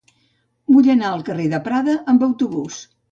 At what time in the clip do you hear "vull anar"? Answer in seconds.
0.75-1.11